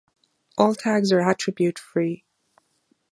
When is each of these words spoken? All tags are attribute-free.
All 0.57 0.73
tags 0.73 1.11
are 1.11 1.21
attribute-free. 1.21 2.25